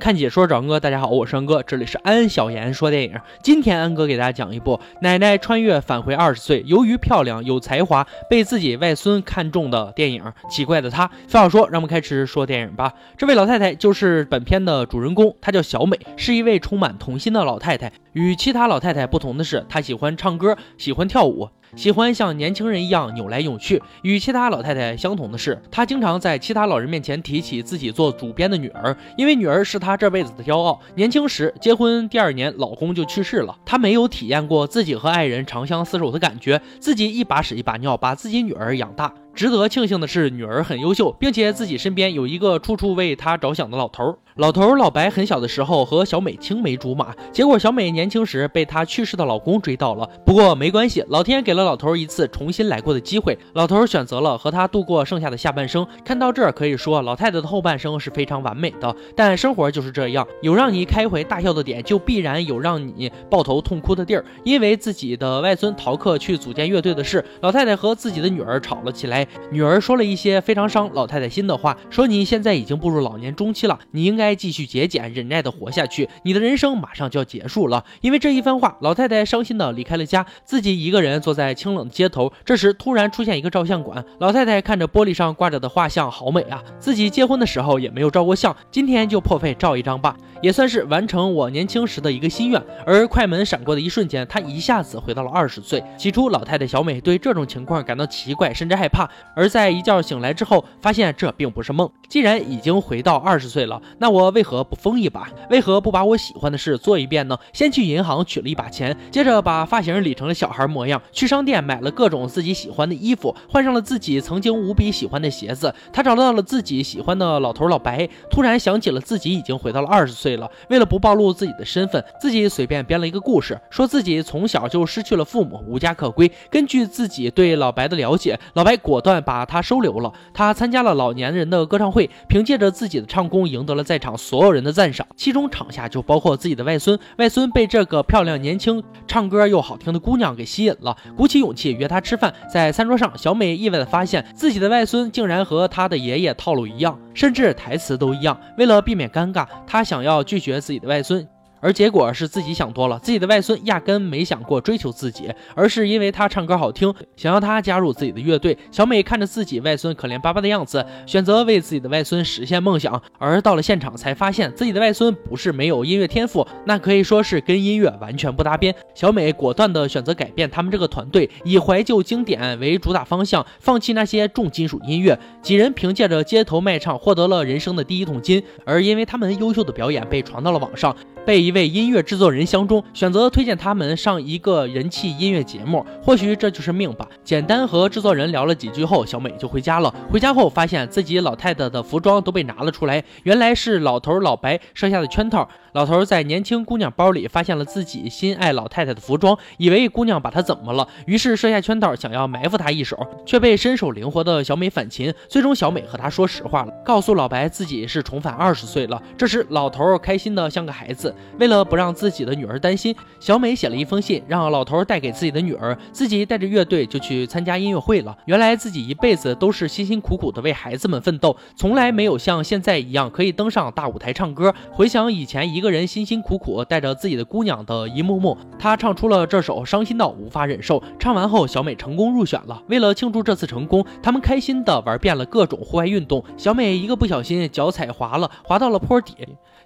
[0.00, 3.20] 看解说找恩哥，大家好，我是恩哥，这里是安小言说电影。
[3.42, 10.24] 今天恩哥给大家讲一部奶奶穿越返回二十岁，由于漂亮有才华，被自己外孙看中的电影。
[10.48, 12.94] 奇怪的她，废话说，让我们开始说电影吧。
[13.18, 17.92] 这位老太太就是本片的主人公，她叫小美，是一位充满童心的老太太。
[18.14, 21.50] 与其他老太太不同的是，她喜欢唱歌，喜欢跳舞。
[21.76, 23.82] 喜欢像年轻人一样扭来扭去。
[24.02, 30.80] 与其他老太太相同的是，她经常在其他老人面前提起自己做主编的女儿，因为女儿是她这辈子的骄傲。
[30.94, 39.12] 年轻时结婚第二年，老公就去世了，她没有体验过自己和爱人长相厮守的感觉，自己一把屎一把尿把自己女儿养大。
[39.34, 44.16] 值得庆幸的是，女儿很优秀，并且自己身边有一个处处为她着想的老头。
[44.36, 50.08] 老头老白很小的时候和小美青梅竹马，结果小美年轻时被她去世的老公追到了。
[50.24, 55.86] 不过没关系，老天给了老头一次重新来过的机会，老头选择了和她度过剩下的下半生。
[56.04, 58.94] 看到这儿，可以说老太太的后半生是非常完美的。
[59.16, 64.24] 但生活就是这样，有让你开怀大笑的点，就必然有让你抱头痛哭的地儿。
[64.44, 69.19] 因为自己的外孙逃课去组建乐队的事，老太太和自己的女儿吵了起来。
[69.50, 77.84] 女儿说了一些非常伤老太太心的话，说你现在已经步入老年中期了，你应该继续节俭、忍耐的活下去，你的人生马上就要结束了。
[78.00, 82.32] 因为这一番话，老太太伤心的离开了家，自己一个人坐在清冷的街头。
[82.44, 86.62] 这时突然出现一个照相馆，老太太看着玻璃上挂着的画像，好美啊！
[86.78, 92.62] 自己结婚的时候也没有照过相，今天就破费照一张吧，也算是完成我年轻时的一个心愿。
[92.86, 95.82] 而快门闪过的一瞬间，她一下子回到了二十岁。
[95.98, 99.09] 起初，老太太小美对这种情况感到奇怪，甚至害怕。
[99.34, 101.90] 而在一觉醒来之后，发现这并不是梦。
[102.10, 105.28] 既然已经回到二十岁了，那我为何不疯一把？
[105.48, 107.38] 为何不把我喜欢的事做一遍呢？
[107.54, 115.74] 先去银行取了一把钱，接着把发型理成了小孩模样，去商店买了各种自己喜欢的衣服，换上了自己曾经无比喜欢的鞋子。
[115.90, 120.48] 他找到了自己喜欢的老头老白，突然想起了自己已经回到了二十岁了。
[120.68, 126.30] 为了不暴露自己的身份，自己随便编了一个故事，说自己从小就失去了父母，无家可归。
[126.48, 129.80] 根据自己对老白的了解，老白果断把他收。
[129.80, 136.98] 留了，他参加了老年人的歌唱会，凭借着自己的唱功赢得了在场所有人的赞赏，其中场下就包括自己的外孙。
[137.18, 142.32] 外孙被这个漂亮、年轻、唱歌又好听的姑娘给吸引了，鼓起勇气约她吃饭。
[142.52, 148.38] 在餐桌上，小美意外的发现自己的外孙竟然和她的爷爷套路一样，甚至台词都一样。
[148.56, 151.26] 为了避免尴尬，她想要拒绝自己的外孙。
[151.60, 158.56] 而结果是自己想多了，自己的外孙压根没想过追求自己，而是因为他唱歌好听，想要他加入自己的乐队。
[158.70, 163.00] 小美看着自己外孙可怜巴巴的样子，选择为自己的外孙实现梦想。
[163.18, 168.74] 而到了现场，才发现自己的外孙不是没有音乐天赋，那可以说是跟音乐完全不搭边。
[168.94, 175.18] 小美果断地选择改变他们这个团队，以怀旧经典为主打方向，放弃那些重金属音乐。
[175.42, 180.96] 几人凭借着街头卖唱获得了人生的第一桶金，而因为他们优秀的表演被传到了网上。
[181.26, 185.84] 被一位音乐制作人相中，选择推荐他们上一个人气音乐节目。
[186.00, 187.04] 或许这就是命吧。
[187.24, 189.92] 简单和制作人聊了几句后，小美就回家了。
[190.08, 195.48] 回家后发现自己老太太的服装都被拿了出来，原来是老头老白设下的圈套。
[195.72, 202.96] 老头在年轻姑娘包里发现了自己心爱老太太的服装，以为姑娘把他怎么了，于是设下圈套，想要埋伏他一手，
[203.26, 205.12] 却被身手灵活的小美反擒。
[205.28, 209.02] 最终，小美和他说实话了，告诉老白自己是重返二十岁了。
[209.18, 211.12] 这时，老头开心的像个孩子。
[211.40, 218.14] 为了不让自己的女儿担心，小美写了一封信，让老头带给自己的女儿，自己带着乐队就去参加音乐会了。
[218.26, 224.52] 原来自己一辈子都是辛辛苦苦的为孩子们奋斗，从来没有像现在一样可以登上大舞台唱歌。
[224.72, 225.60] 回想以前一。
[225.60, 230.82] 个人辛辛苦苦带着自己的姑娘的一幕幕，她唱出了这首伤心到无法忍受。
[230.98, 232.62] 唱完后，小美成功入选了。
[232.68, 236.24] 为了庆祝这次成功，他们开心的玩遍了各种户外运动。
[236.38, 239.14] 小美一个不小心脚踩滑了，滑到了坡底，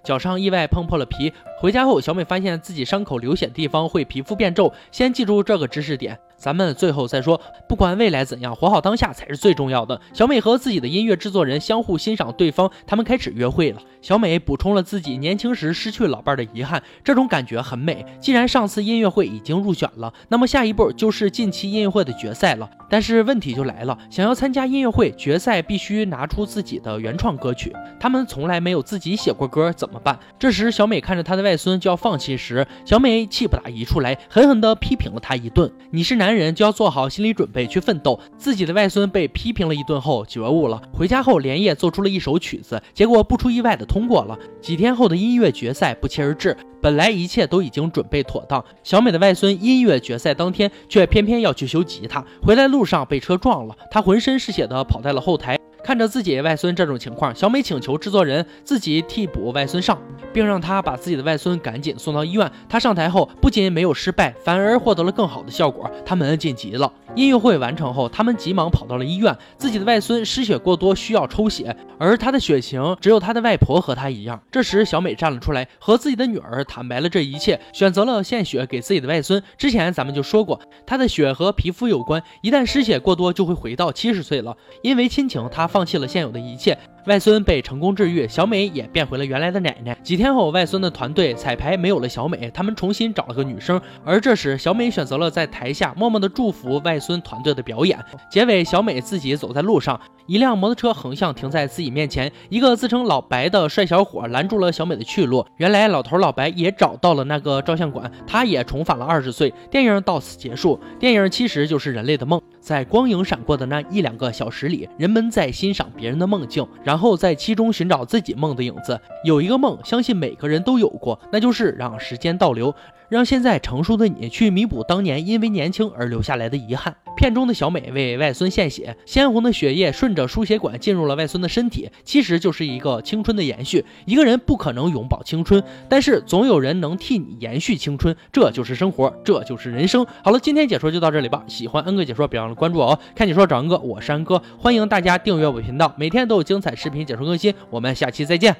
[0.03, 1.31] 脚上意外碰破了皮。
[1.57, 4.71] 回家后，小美发现自己伤口流血的地方会皮肤变皱。
[4.91, 6.19] 先记住这个知识点。
[6.37, 9.99] 咱们最后再说，不管未来怎样，活好当下才是最重要的。
[10.13, 13.81] 小美和自己的音乐制作人相互欣赏对方，他们开始约会了。
[14.01, 18.05] 小美补充了自己年轻时失去老伴的遗憾，这种感觉很美。
[18.19, 22.69] 既然上次音乐会已经入选了，那么下一步就是近期音乐会的决赛了。
[22.87, 27.73] 但是问题就来了，想要参加音乐会决赛，必须拿出自己的原创歌曲。
[27.99, 30.19] 他们从来没有自己写过歌，怎么办？
[30.37, 38.19] 这时，小美看着她的外孙就要放弃时，小美气不打一处来，狠狠地批评了他一顿：“你是男。”男人就要做好心理准备去奋斗。
[38.35, 44.35] 自己的外孙被批评了一顿后觉悟了，回家后连夜做出了一首曲子，结果不出意外的通过了。
[44.59, 55.59] 几天后的音乐决赛不期而至，本来一切都已经准备妥当，小美的外孙音乐决赛当天却偏偏要去修吉他，回来路上被车撞了，他浑身是血的跑在了后台。
[55.85, 59.95] 看着自己外孙这种情况，小美请求制作人自己替补外孙上，
[60.33, 62.51] 并让他把自己的外孙赶紧送到医院。
[62.67, 66.91] 他上台后不仅没有失败，反而获得了更好的效果，他们晋级了。
[67.13, 69.37] 音乐会完成后，他们急忙跑到了医院。
[69.57, 74.41] 自己的外孙失血过多，需要抽血，而他的血型只有他的外婆和他一样。
[74.51, 79.41] 这时，小美站了出来，和自己的女儿坦白了这一切，选择了献血给自己的外孙。
[79.55, 84.57] 之前咱们就说过，他的血和皮肤有关，一旦失血过多，就会回到七十岁了。
[84.81, 86.77] 因为亲情，他放弃了现有的一切。
[87.05, 89.95] 外孙被成功治愈，小美也变回了原来的奶奶。
[90.01, 93.79] 几天后，外孙的团队彩排没有了小美，他们重新找了个女生。
[94.03, 98.03] 而这时，小美选择了在台下默默的祝福外孙团队的表演。
[98.27, 105.45] 结尾，小美自己走在路上，一辆摩托车横向停在自己面前，一个自称老白的帅小伙拦住了小美的去路。
[105.57, 109.53] 原来，老头老白也找到了那个照相馆，他也重返了二十岁。
[109.69, 110.79] 电影到此结束。
[110.99, 118.97] 电影其实就是人类的梦，在光影闪过的那一两个小时里，人们在欣赏别人的梦境，然然后在其中寻找自己梦的影子。
[119.25, 122.73] 有一个梦，相信每个人都有过，那就是让时间倒流，
[123.15, 126.93] 让现在成熟的你去弥补当年因为年轻而留下来的遗憾。
[127.15, 133.85] 片中的小美为外孙献血，鲜红的血液顺着输血管进入了外孙的身体，其实就是一个青春的延续。
[134.03, 140.05] 一个人不可能永葆青春，但是总有人能替你延续青春，这就是生活，这就是人生。
[140.21, 141.41] 好了，今天解说就到这里吧。
[141.47, 142.99] 喜欢恩哥解说，别忘了关注我哦。
[143.15, 147.53] 看解说找恩哥，我是安哥，欢迎大家订阅我频道，每天都有精彩视频解说更新。
[147.69, 148.57] 我们下期再见。